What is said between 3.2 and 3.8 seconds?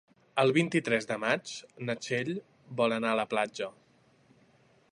la platja.